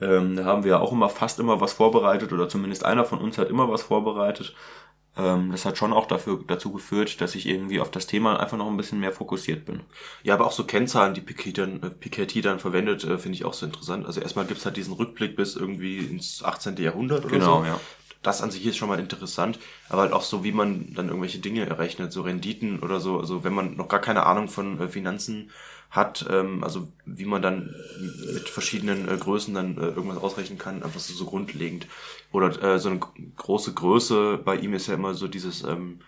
[0.01, 3.39] ähm, da haben wir auch immer fast immer was vorbereitet oder zumindest einer von uns
[3.39, 4.55] hat immer was vorbereitet.
[5.17, 8.57] Ähm, das hat schon auch dafür, dazu geführt, dass ich irgendwie auf das Thema einfach
[8.57, 9.81] noch ein bisschen mehr fokussiert bin.
[10.25, 13.45] Ja, aber auch so Kennzahlen, die Piketty dann, äh, Piketty dann verwendet, äh, finde ich
[13.45, 14.07] auch so interessant.
[14.07, 16.77] Also erstmal gibt's halt diesen Rückblick bis irgendwie ins 18.
[16.79, 17.67] Jahrhundert oder genau, so.
[17.67, 17.81] Ja.
[18.23, 21.39] das an sich ist schon mal interessant, aber halt auch so, wie man dann irgendwelche
[21.39, 24.89] Dinge errechnet, so Renditen oder so, also wenn man noch gar keine Ahnung von äh,
[24.89, 25.51] Finanzen
[25.95, 27.75] hat, ähm, also wie man dann
[28.33, 31.87] mit verschiedenen äh, Größen dann äh, irgendwas ausrechnen kann, einfach so, so grundlegend.
[32.33, 33.01] Oder äh, so eine
[33.37, 36.01] große Größe bei ihm ist ja immer so dieses ähm,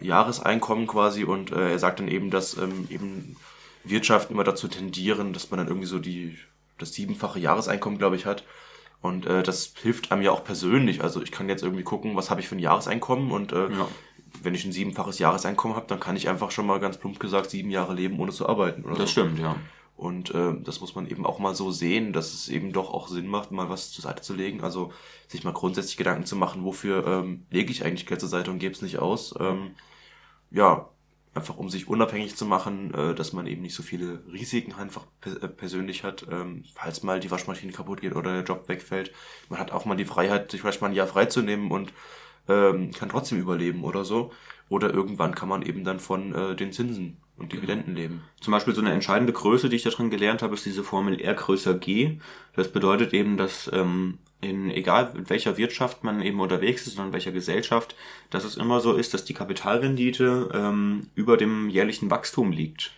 [0.00, 3.36] Jahreseinkommen quasi und äh, er sagt dann eben, dass ähm, eben
[3.84, 6.36] Wirtschaften immer dazu tendieren, dass man dann irgendwie so die
[6.78, 8.44] das siebenfache Jahreseinkommen, glaube ich, hat.
[9.00, 11.02] Und äh, das hilft einem ja auch persönlich.
[11.02, 13.88] Also ich kann jetzt irgendwie gucken, was habe ich für ein Jahreseinkommen und äh, ja.
[14.42, 17.50] Wenn ich ein siebenfaches Jahreseinkommen habe, dann kann ich einfach schon mal ganz plump gesagt
[17.50, 18.84] sieben Jahre leben, ohne zu arbeiten.
[18.84, 19.22] Oder das so.
[19.22, 19.56] stimmt, ja.
[19.96, 23.08] Und äh, das muss man eben auch mal so sehen, dass es eben doch auch
[23.08, 24.62] Sinn macht, mal was zur Seite zu legen.
[24.62, 24.92] Also
[25.28, 28.58] sich mal grundsätzlich Gedanken zu machen, wofür ähm, lege ich eigentlich Geld zur Seite und
[28.58, 29.34] gebe es nicht aus.
[29.38, 29.76] Ähm,
[30.50, 30.88] ja,
[31.34, 35.06] einfach um sich unabhängig zu machen, äh, dass man eben nicht so viele Risiken einfach
[35.20, 39.12] pe äh, persönlich hat, ähm, falls mal die Waschmaschine kaputt geht oder der Job wegfällt.
[39.48, 41.92] Man hat auch mal die Freiheit, sich vielleicht mal ein Jahr freizunehmen und
[42.48, 44.32] ähm, kann trotzdem überleben oder so.
[44.68, 47.62] Oder irgendwann kann man eben dann von äh, den Zinsen und genau.
[47.62, 48.24] Dividenden leben.
[48.40, 51.20] Zum Beispiel so eine entscheidende Größe, die ich da drin gelernt habe, ist diese Formel
[51.20, 52.18] R größer G.
[52.54, 57.06] Das bedeutet eben, dass ähm, in egal in welcher Wirtschaft man eben unterwegs ist und
[57.06, 57.94] in welcher Gesellschaft,
[58.30, 62.92] dass es immer so ist, dass die Kapitalrendite ähm, über dem jährlichen Wachstum liegt.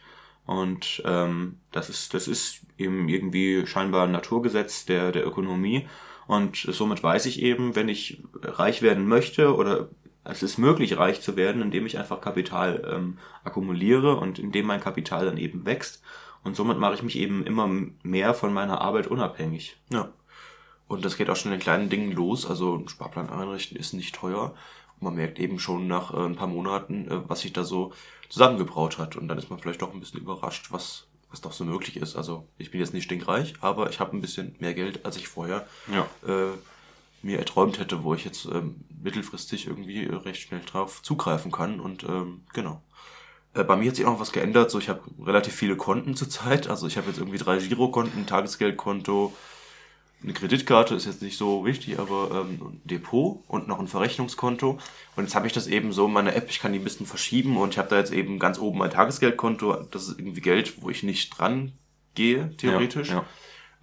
[0.46, 5.86] Und ähm, das ist das ist eben irgendwie scheinbar ein Naturgesetz der der Ökonomie.
[6.26, 9.88] Und somit weiß ich eben, wenn ich reich werden möchte oder
[10.24, 14.80] es ist möglich, reich zu werden, indem ich einfach Kapital ähm, akkumuliere und indem mein
[14.80, 16.02] Kapital dann eben wächst.
[16.42, 17.68] Und somit mache ich mich eben immer
[18.02, 19.76] mehr von meiner Arbeit unabhängig.
[19.92, 20.10] Ja.
[20.88, 22.46] Und das geht auch schon in kleinen Dingen los.
[22.46, 24.54] Also ein Sparplan einrichten ist nicht teuer.
[24.96, 27.92] Und man merkt eben schon nach äh, ein paar Monaten, äh, was sich da so
[28.28, 29.16] zusammengebraut hat.
[29.16, 32.14] Und dann ist man vielleicht doch ein bisschen überrascht, was, was doch so möglich ist.
[32.14, 35.26] Also ich bin jetzt nicht stinkreich, aber ich habe ein bisschen mehr Geld, als ich
[35.26, 36.06] vorher ja.
[36.26, 36.52] äh,
[37.22, 41.80] mir erträumt hätte, wo ich jetzt ähm, mittelfristig irgendwie recht schnell drauf zugreifen kann.
[41.80, 42.82] Und ähm, genau.
[43.52, 44.70] Äh, bei mir hat sich auch noch was geändert.
[44.70, 46.68] So, ich habe relativ viele Konten zurzeit.
[46.68, 49.32] Also ich habe jetzt irgendwie drei Girokonten, ein Tagesgeldkonto,
[50.24, 54.78] eine Kreditkarte ist jetzt nicht so wichtig, aber ähm, ein Depot und noch ein Verrechnungskonto.
[55.16, 57.06] Und jetzt habe ich das eben so in meiner App, ich kann die ein bisschen
[57.06, 59.84] verschieben und ich habe da jetzt eben ganz oben mein Tagesgeldkonto.
[59.90, 61.72] Das ist irgendwie Geld, wo ich nicht dran
[62.14, 63.24] gehe, theoretisch, ja,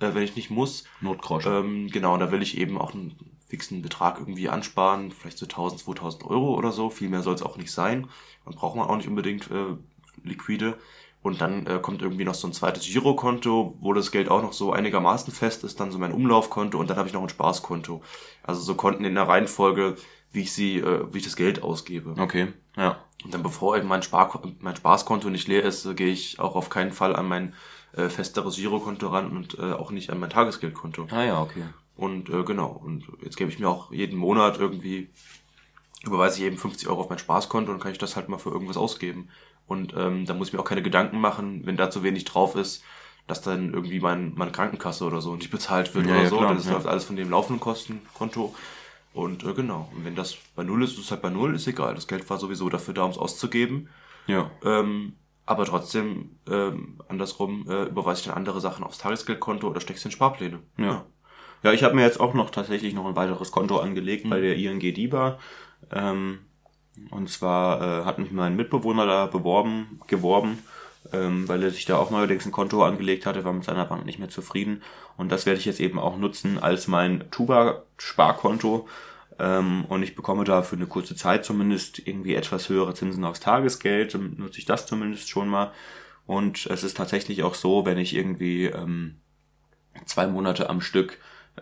[0.01, 0.07] ja.
[0.07, 0.85] Äh, wenn ich nicht muss.
[0.99, 1.53] Notgroschen.
[1.53, 3.15] Ähm, genau, da will ich eben auch einen
[3.47, 6.89] fixen Betrag irgendwie ansparen, vielleicht so 1000, 2000 Euro oder so.
[6.89, 8.07] Viel mehr soll es auch nicht sein.
[8.45, 9.75] Dann braucht man auch nicht unbedingt äh,
[10.23, 10.77] liquide.
[11.23, 14.53] Und dann äh, kommt irgendwie noch so ein zweites Girokonto, wo das Geld auch noch
[14.53, 18.01] so einigermaßen fest ist, dann so mein Umlaufkonto und dann habe ich noch ein Spaßkonto.
[18.41, 19.97] Also so Konten in der Reihenfolge,
[20.31, 22.15] wie ich sie, äh, wie ich das Geld ausgebe.
[22.17, 23.03] Okay, ja.
[23.23, 26.55] Und dann bevor eben mein, Spar mein Spaßkonto nicht leer ist, äh, gehe ich auch
[26.55, 27.53] auf keinen Fall an mein
[27.93, 31.07] äh, festeres Girokonto ran und äh, auch nicht an mein Tagesgeldkonto.
[31.11, 31.65] Ah ja, okay.
[31.95, 35.09] Und äh, genau, und jetzt gebe ich mir auch jeden Monat irgendwie,
[36.03, 38.49] überweise ich eben 50 Euro auf mein Spaßkonto und kann ich das halt mal für
[38.49, 39.29] irgendwas ausgeben.
[39.71, 42.55] Und ähm, da muss ich mir auch keine Gedanken machen, wenn da zu wenig drauf
[42.55, 42.83] ist,
[43.25, 46.37] dass dann irgendwie mein, meine Krankenkasse oder so nicht bezahlt wird ja, oder ja, so.
[46.39, 46.73] Klar, das ja.
[46.73, 48.53] läuft alles von dem laufenden Kostenkonto.
[49.13, 51.67] Und äh, genau, und wenn das bei Null ist, ist es halt bei Null, ist
[51.67, 51.95] egal.
[51.95, 53.87] Das Geld war sowieso dafür da, um es auszugeben.
[54.27, 54.51] Ja.
[54.61, 55.13] Ähm,
[55.45, 60.11] aber trotzdem, ähm, andersrum, äh, überweise ich dann andere Sachen aufs Tagesgeldkonto oder steck's in
[60.11, 60.59] Sparpläne.
[60.75, 60.85] Ja.
[60.85, 61.05] Ja,
[61.63, 64.31] ja ich habe mir jetzt auch noch tatsächlich noch ein weiteres Konto angelegt mhm.
[64.31, 65.39] bei der ING DIBA.
[65.91, 66.39] Ähm,
[67.09, 70.59] und zwar äh, hat mich mein Mitbewohner da beworben, geworben,
[71.13, 74.05] ähm, weil er sich da auch neuerdings ein Konto angelegt hatte, war mit seiner Bank
[74.05, 74.83] nicht mehr zufrieden.
[75.17, 78.87] Und das werde ich jetzt eben auch nutzen als mein Tuba-Sparkonto.
[79.39, 83.39] Ähm, und ich bekomme da für eine kurze Zeit zumindest irgendwie etwas höhere Zinsen aufs
[83.39, 84.13] Tagesgeld.
[84.13, 85.71] Dann nutze ich das zumindest schon mal.
[86.25, 89.15] Und es ist tatsächlich auch so, wenn ich irgendwie ähm,
[90.05, 91.17] zwei Monate am Stück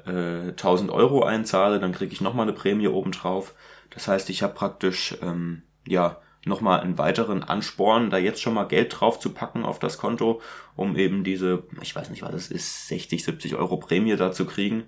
[0.06, 3.54] äh, 1000 Euro einzahle, dann kriege ich nochmal eine Prämie obendrauf.
[3.90, 8.66] Das heißt, ich habe praktisch ähm, ja nochmal einen weiteren Ansporn, da jetzt schon mal
[8.66, 10.42] Geld drauf zu packen auf das Konto,
[10.76, 14.46] um eben diese, ich weiß nicht, was es ist, 60, 70 Euro Prämie da zu
[14.46, 14.84] kriegen.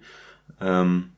[0.59, 1.11] Ähm,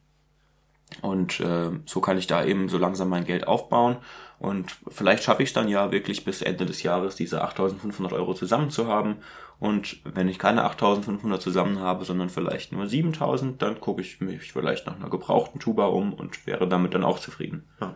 [1.03, 3.97] und äh, so kann ich da eben so langsam mein Geld aufbauen.
[4.39, 8.33] Und vielleicht schaffe ich es dann ja wirklich bis Ende des Jahres diese 8.500 Euro
[8.33, 9.17] zusammen zu haben.
[9.59, 14.53] Und wenn ich keine 8.500 zusammen habe, sondern vielleicht nur 7.000, dann gucke ich mich
[14.53, 17.67] vielleicht nach einer gebrauchten Tuba um und wäre damit dann auch zufrieden.
[17.81, 17.95] Ja.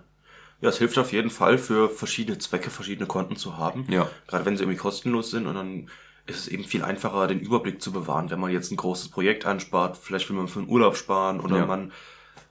[0.60, 3.86] Ja, es hilft auf jeden Fall für verschiedene Zwecke, verschiedene Konten zu haben.
[3.90, 4.10] Ja.
[4.28, 5.90] Gerade wenn sie irgendwie kostenlos sind und dann
[6.26, 9.46] ist es eben viel einfacher, den Überblick zu bewahren, wenn man jetzt ein großes Projekt
[9.46, 9.96] anspart.
[9.96, 11.66] Vielleicht will man für einen Urlaub sparen oder ja.
[11.66, 11.94] man,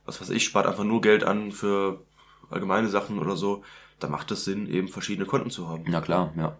[0.06, 2.04] was weiß ich, spart einfach nur Geld an für
[2.50, 3.62] allgemeine Sachen oder so.
[3.98, 5.84] Da macht es Sinn, eben verschiedene Konten zu haben.
[5.88, 6.58] Na klar, ja.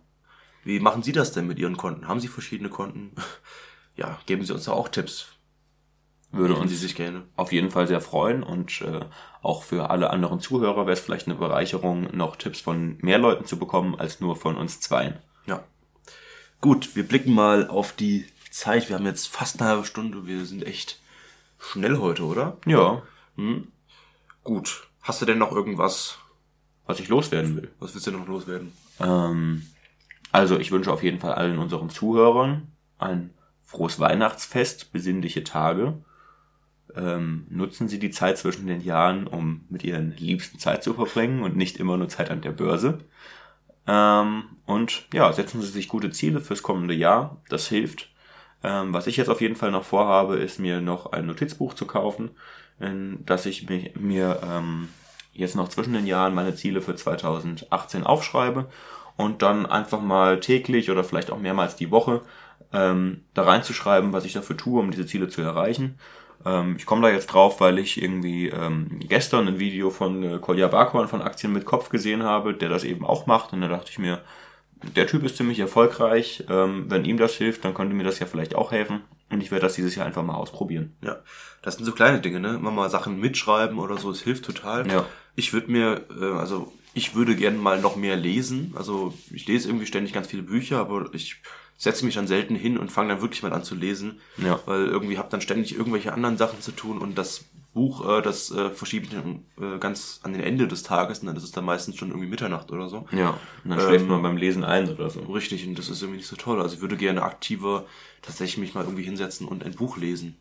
[0.64, 2.08] Wie machen Sie das denn mit Ihren Konten?
[2.08, 3.12] Haben Sie verschiedene Konten?
[3.98, 5.28] Ja, geben Sie uns da auch Tipps.
[6.30, 7.22] würde uns sich gerne.
[7.34, 9.00] auf jeden Fall sehr freuen und äh,
[9.40, 13.46] auch für alle anderen Zuhörer wäre es vielleicht eine Bereicherung, noch Tipps von mehr Leuten
[13.46, 15.18] zu bekommen als nur von uns zweien.
[15.46, 15.64] Ja.
[16.60, 18.90] Gut, wir blicken mal auf die Zeit.
[18.90, 20.26] Wir haben jetzt fast eine halbe Stunde.
[20.26, 21.00] Wir sind echt
[21.58, 22.58] schnell heute, oder?
[22.66, 23.00] Ja.
[23.36, 23.68] Hm.
[24.42, 24.88] Gut.
[25.02, 26.18] Hast du denn noch irgendwas,
[26.86, 27.70] was ich loswerden will?
[27.78, 28.72] Was willst du denn noch loswerden?
[29.00, 29.66] Ähm,
[30.32, 33.30] also ich wünsche auf jeden Fall allen unseren Zuhörern ein
[33.64, 35.94] frohes Weihnachtsfest, besinnliche Tage.
[36.94, 41.42] Ähm, nutzen Sie die Zeit zwischen den Jahren, um mit Ihren Liebsten Zeit zu verbringen
[41.42, 42.98] und nicht immer nur Zeit an der Börse.
[43.86, 47.42] Ähm, und ja, setzen Sie sich gute Ziele fürs kommende Jahr.
[47.48, 48.10] Das hilft.
[48.62, 51.86] Ähm, was ich jetzt auf jeden Fall noch vorhabe, ist mir noch ein Notizbuch zu
[51.86, 52.30] kaufen,
[52.80, 54.88] in das ich mich, mir ähm,
[55.32, 58.66] jetzt noch zwischen den Jahren meine Ziele für 2018 aufschreibe
[59.16, 62.22] und dann einfach mal täglich oder vielleicht auch mehrmals die Woche
[62.72, 65.98] ähm, da reinzuschreiben, was ich dafür tue, um diese Ziele zu erreichen.
[66.44, 70.38] Ähm, ich komme da jetzt drauf, weil ich irgendwie ähm, gestern ein Video von äh,
[70.38, 73.52] Kolja Barkhorn von Aktien mit Kopf gesehen habe, der das eben auch macht.
[73.52, 74.22] Und da dachte ich mir,
[74.94, 76.44] der Typ ist ziemlich erfolgreich.
[76.50, 79.00] Ähm, wenn ihm das hilft, dann könnte mir das ja vielleicht auch helfen.
[79.30, 80.96] Und ich werde das dieses Jahr einfach mal ausprobieren.
[81.02, 81.18] Ja,
[81.62, 82.54] das sind so kleine Dinge, ne?
[82.54, 84.88] Immer mal Sachen mitschreiben oder so, es hilft total.
[84.88, 85.06] Ja.
[85.34, 88.72] Ich würde mir, äh, also ich würde gerne mal noch mehr lesen.
[88.76, 91.42] Also ich lese irgendwie ständig ganz viele Bücher, aber ich
[91.76, 94.20] setze mich dann selten hin und fange dann wirklich mal an zu lesen.
[94.38, 94.60] Ja.
[94.66, 97.44] Weil irgendwie habe dann ständig irgendwelche anderen Sachen zu tun und das
[97.76, 101.26] Buch, äh, das äh, verschiebe ich dann äh, ganz an den Ende des Tages und
[101.26, 103.06] dann ist es dann meistens schon irgendwie Mitternacht oder so.
[103.12, 105.20] Ja, und dann schläft ähm, man beim Lesen ein oder so.
[105.20, 106.62] Richtig, und das ist irgendwie nicht so toll.
[106.62, 107.84] Also ich würde gerne aktiver
[108.22, 110.38] tatsächlich mich mal irgendwie hinsetzen und ein Buch lesen.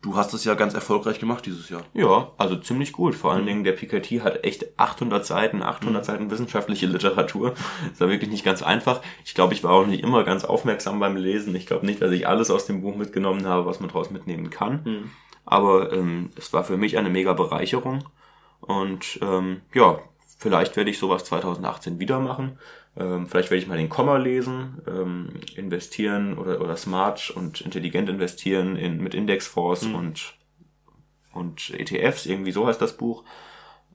[0.00, 1.82] Du hast es ja ganz erfolgreich gemacht dieses Jahr.
[1.92, 3.16] Ja, also ziemlich gut.
[3.16, 3.46] Vor allen mhm.
[3.46, 6.06] Dingen der Piketty hat echt 800 Seiten, 800 mhm.
[6.06, 7.54] Seiten wissenschaftliche Literatur.
[7.90, 9.00] Das war wirklich nicht ganz einfach.
[9.24, 11.54] Ich glaube, ich war auch nicht immer ganz aufmerksam beim Lesen.
[11.56, 14.50] Ich glaube nicht, dass ich alles aus dem Buch mitgenommen habe, was man daraus mitnehmen
[14.50, 14.82] kann.
[14.84, 15.10] Mhm.
[15.44, 18.04] Aber ähm, es war für mich eine mega Bereicherung.
[18.60, 19.98] Und ähm, ja,
[20.38, 22.58] vielleicht werde ich sowas 2018 wieder machen.
[22.96, 28.08] Ähm, vielleicht werde ich mal den Komma lesen, ähm, investieren oder, oder smart und intelligent
[28.08, 29.94] investieren in, mit Indexfonds mhm.
[29.94, 30.34] und,
[31.32, 33.24] und ETFs, irgendwie so heißt das Buch.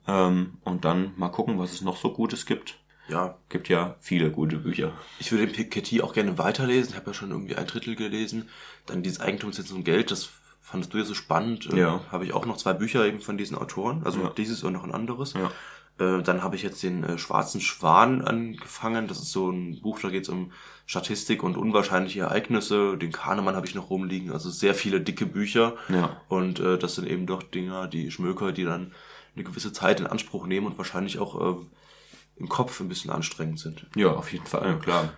[0.07, 2.79] Ähm, und dann mal gucken, was es noch so Gutes gibt.
[3.07, 3.37] Ja.
[3.49, 4.93] Gibt ja viele gute Bücher.
[5.19, 6.91] Ich würde den Piketty auch gerne weiterlesen.
[6.91, 8.49] Ich habe ja schon irgendwie ein Drittel gelesen.
[8.85, 10.29] Dann dieses Eigentumssitz und Geld, das
[10.61, 11.69] fandest du ja so spannend.
[11.71, 12.01] Ähm, ja.
[12.11, 14.03] Habe ich auch noch zwei Bücher eben von diesen Autoren.
[14.05, 14.29] Also ja.
[14.29, 15.33] dieses und noch ein anderes.
[15.33, 15.51] Ja.
[15.99, 19.07] Äh, dann habe ich jetzt den äh, Schwarzen Schwan angefangen.
[19.07, 20.51] Das ist so ein Buch, da geht es um
[20.85, 22.97] Statistik und unwahrscheinliche Ereignisse.
[22.97, 24.31] Den Kahnemann habe ich noch rumliegen.
[24.31, 25.75] Also sehr viele dicke Bücher.
[25.89, 26.21] Ja.
[26.29, 28.93] Und äh, das sind eben doch Dinger, die Schmöker, die dann
[29.35, 31.65] eine gewisse Zeit in Anspruch nehmen und wahrscheinlich auch äh,
[32.35, 33.87] im Kopf ein bisschen anstrengend sind.
[33.95, 35.13] Ja, auf jeden Fall, klar.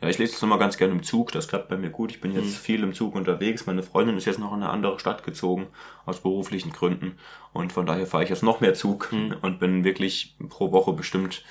[0.00, 2.10] Ja, ich lese es immer ganz gerne im Zug, das klappt bei mir gut.
[2.10, 2.60] Ich bin jetzt mhm.
[2.60, 3.64] viel im Zug unterwegs.
[3.64, 5.68] Meine Freundin ist jetzt noch in eine andere Stadt gezogen,
[6.04, 7.18] aus beruflichen Gründen.
[7.54, 9.36] Und von daher fahre ich jetzt noch mehr Zug mhm.
[9.40, 11.44] und bin wirklich pro Woche bestimmt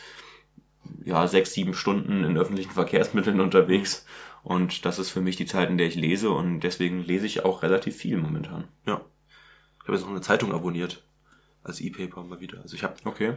[1.04, 4.06] ja, sechs, sieben Stunden in öffentlichen Verkehrsmitteln unterwegs.
[4.44, 7.44] Und das ist für mich die Zeit, in der ich lese und deswegen lese ich
[7.44, 8.68] auch relativ viel momentan.
[8.86, 9.02] Ja.
[9.78, 11.04] Ich habe jetzt noch eine Zeitung abonniert.
[11.64, 12.62] Als E-Paper mal wieder.
[12.62, 13.34] Also ich habe okay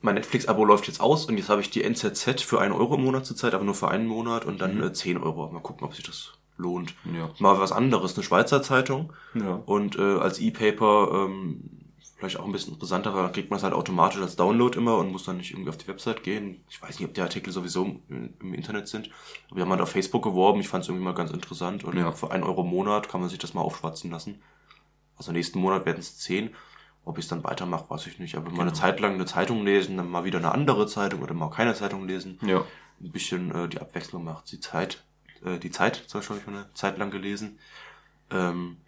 [0.00, 3.04] mein Netflix-Abo läuft jetzt aus und jetzt habe ich die NZZ für einen Euro im
[3.04, 4.84] Monat zurzeit, aber nur für einen Monat und dann mhm.
[4.84, 5.50] äh, 10 Euro.
[5.50, 6.94] Mal gucken, ob sich das lohnt.
[7.04, 7.30] Ja.
[7.38, 9.12] Mal was anderes, eine Schweizer Zeitung.
[9.34, 9.62] Ja.
[9.66, 11.70] Und äh, als E-Paper ähm,
[12.16, 15.12] vielleicht auch ein bisschen interessanter, da kriegt man es halt automatisch als Download immer und
[15.12, 16.64] muss dann nicht irgendwie auf die Website gehen.
[16.70, 19.10] Ich weiß nicht, ob die Artikel sowieso im, im Internet sind.
[19.48, 21.84] Aber wir haben halt auf Facebook geworben, ich fand es irgendwie mal ganz interessant.
[21.84, 22.12] Und ja.
[22.12, 24.40] für einen Euro im Monat kann man sich das mal aufschwatzen lassen.
[25.16, 26.50] Also nächsten Monat werden es 10.
[27.06, 28.34] Ob ich es dann weitermache, weiß ich nicht.
[28.34, 28.56] Aber genau.
[28.56, 28.82] mal eine genau.
[28.82, 32.06] Zeit lang eine Zeitung lesen, dann mal wieder eine andere Zeitung oder mal keine Zeitung
[32.06, 32.38] lesen.
[32.42, 32.64] Ja.
[33.00, 34.50] Ein bisschen äh, die Abwechslung macht.
[34.50, 35.04] Die Zeit,
[35.44, 37.60] äh, die Zeit, zum Beispiel habe ich mal eine Zeit lang gelesen.
[38.30, 38.78] Ähm,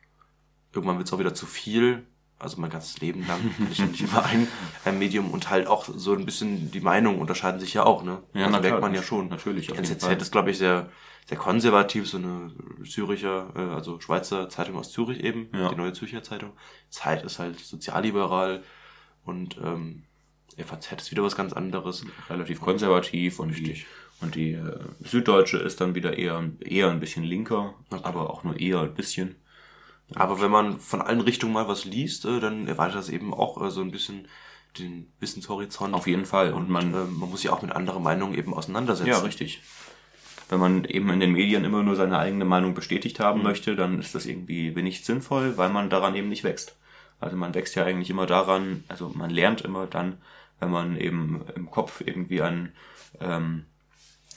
[0.73, 2.07] irgendwann wird es auch wieder zu viel.
[2.41, 4.47] Also mein ganzes Leben lang bin ich nicht immer ein,
[4.85, 8.23] ein Medium und halt auch so ein bisschen die Meinungen unterscheiden sich ja auch, ne?
[8.33, 9.29] Ja, das merkt man ja schon.
[9.29, 9.69] Natürlich.
[9.69, 10.89] Die NZZ ist, glaube ich, sehr,
[11.27, 12.53] sehr konservativ, so eine
[12.89, 15.69] Züricher, äh, also Schweizer Zeitung aus Zürich eben, ja.
[15.69, 16.53] die neue Zürcher Zeitung.
[16.91, 18.63] Zeit ist halt sozialliberal
[19.25, 20.05] und ähm,
[20.57, 22.07] FAZ ist wieder was ganz anderes.
[22.31, 23.85] Relativ konservativ und die,
[24.21, 28.01] und die äh, Süddeutsche ist dann wieder eher, eher ein bisschen linker, okay.
[28.05, 29.37] aber auch nur eher ein bisschen.
[30.15, 33.63] Aber wenn man von allen Richtungen mal was liest, äh, dann erwartet das eben auch
[33.63, 34.29] äh, so ein bisschen
[34.79, 35.95] den Wissenshorizont.
[35.95, 36.53] Auf jeden Fall.
[36.53, 39.11] Und man, äh, man muss sich auch mit anderen Meinungen eben auseinandersetzen.
[39.11, 39.61] Ja, richtig
[40.49, 43.45] wenn man eben in den Medien immer nur seine eigene Meinung bestätigt haben mhm.
[43.45, 46.77] möchte, dann ist das irgendwie wenig sinnvoll, weil man daran eben nicht wächst.
[47.21, 50.19] Also man wächst ja eigentlich immer daran, also man lernt immer dann,
[50.61, 52.73] wenn man eben im Kopf irgendwie an
[53.21, 53.65] ähm,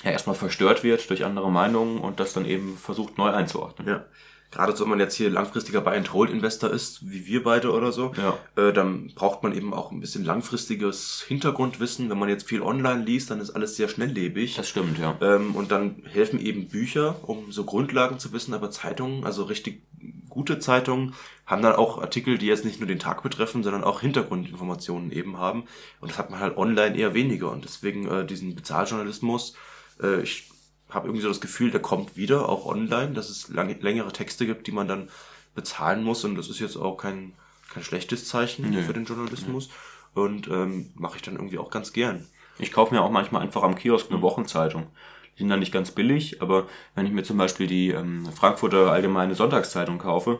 [0.03, 3.88] ja erstmal verstört wird durch andere Meinungen und das dann eben versucht neu einzuordnen.
[3.88, 4.05] Ja.
[4.51, 8.37] Gerade so, wenn man jetzt hier langfristiger Buy-and-Hold-Investor ist, wie wir beide oder so, Ja.
[8.61, 12.09] äh, dann braucht man eben auch ein bisschen langfristiges Hintergrundwissen.
[12.09, 14.55] Wenn man jetzt viel online liest, dann ist alles sehr schnelllebig.
[14.55, 15.17] Das stimmt, ja.
[15.21, 19.83] Ähm, und dann helfen eben Bücher, um so Grundlagen zu wissen, aber Zeitungen, also richtig
[20.27, 21.13] gute Zeitungen,
[21.45, 25.37] haben dann auch Artikel, die jetzt nicht nur den Tag betreffen, sondern auch Hintergrundinformationen eben
[25.37, 25.63] haben.
[25.99, 27.51] Und das hat man halt online eher weniger.
[27.51, 29.55] Und deswegen äh, diesen Bezahljournalismus,
[30.01, 30.49] äh, ich
[30.91, 34.45] habe irgendwie so das Gefühl, der kommt wieder, auch online, dass es lange, längere Texte
[34.45, 35.10] gibt, die man dann
[35.56, 36.23] bezahlen muss.
[36.23, 37.34] Und das ist jetzt auch kein,
[37.73, 38.84] kein schlechtes Zeichen Nö.
[38.84, 39.69] für den Journalismus.
[40.13, 42.27] Und ähm, mache ich dann irgendwie auch ganz gern.
[42.60, 44.88] Ich kaufe mir auch manchmal einfach am Kiosk eine Wochenzeitung.
[45.36, 48.91] Die sind dann nicht ganz billig, aber wenn ich mir zum Beispiel die ähm, Frankfurter
[48.91, 50.39] Allgemeine Sonntagszeitung kaufe,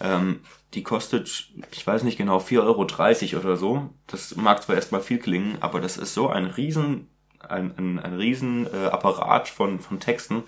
[0.00, 0.40] ähm,
[0.74, 3.90] die kostet, ich weiß nicht genau, 4,30 Euro oder so.
[4.08, 7.08] Das mag zwar erstmal viel klingen, aber das ist so ein riesen,
[7.48, 10.42] ein, ein, ein riesen äh, Apparat von, von Texten.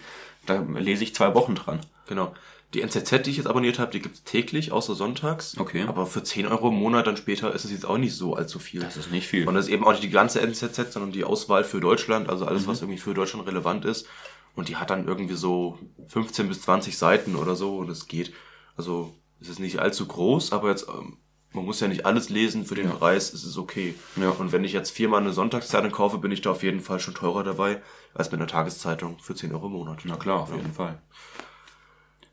[0.47, 1.81] Da lese ich zwei Wochen dran.
[2.09, 2.35] Genau.
[2.75, 5.57] Die NZZ, die ich jetzt abonniert habe, die gibt's täglich, außer sonntags.
[5.59, 5.85] Okay.
[5.87, 8.59] Aber für 10 Euro im Monat dann später ist es jetzt auch nicht so allzu
[8.59, 8.81] viel.
[8.81, 9.47] Das ist nicht viel.
[9.47, 12.47] Und das ist eben auch nicht die ganze NZZ, sondern die Auswahl für Deutschland, also
[12.47, 14.09] alles, was irgendwie für Deutschland relevant ist.
[14.57, 15.79] Und die hat dann irgendwie so
[16.09, 18.33] 15 bis 20 Seiten oder so und es geht.
[18.77, 21.19] Also es ist nicht allzu groß, aber jetzt, ähm,
[21.55, 23.95] man muss ja nicht alles lesen für den Preis, es ist okay.
[24.17, 24.31] Ja.
[24.31, 27.15] Und wenn ich jetzt viermal eine Sonntagszeitung kaufe, bin ich da auf jeden Fall schon
[27.15, 27.81] teurer dabei,
[28.13, 30.03] als mit einer Tageszeitung für 10 Euro im Monat.
[30.05, 31.01] Na klar, auf jeden Fall.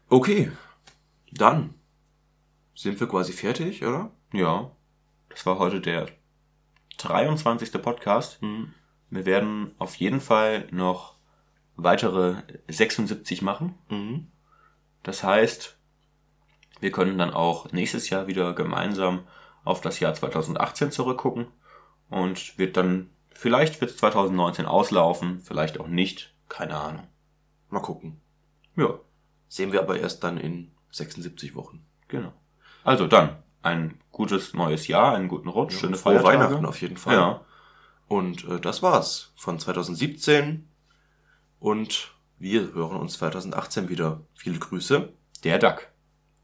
[0.10, 0.52] Okay,
[1.32, 1.76] dann
[2.76, 4.12] sind wir quasi fertig, oder?
[4.34, 4.72] Ja,
[5.30, 6.08] das war heute der
[6.98, 7.72] 23.
[7.82, 8.40] Podcast.
[9.10, 11.16] Wir werden auf jeden Fall noch
[11.76, 13.76] weitere 76 machen.
[13.90, 14.28] Mhm.
[15.04, 15.78] Das heißt,
[16.82, 19.22] wir können dann auch nächstes Jahr wieder gemeinsam
[19.64, 21.48] auf das Jahr 2018 zurückgucken
[22.10, 27.08] und wird dann, vielleicht wird es 2019 auslaufen, vielleicht auch nicht, keine Ahnung.
[27.70, 28.20] Mal gucken.
[28.76, 29.00] Ja,
[29.48, 31.86] Sehen wir aber erst dann in 76 Wochen.
[32.08, 32.34] genau.
[32.84, 36.46] Also dann, ein gutes neues Jahr, einen guten Rutsch, schöne Frohe Feiertage.
[36.46, 37.14] Weihnachten auf jeden Fall.
[37.16, 37.46] Ja,
[38.08, 40.68] Und äh, das war's von 2017.
[41.60, 44.22] Und wir hören uns 2018 wieder.
[44.34, 45.14] Viele Grüße.
[45.44, 45.91] der Duck.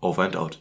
[0.02, 0.58] Over and out.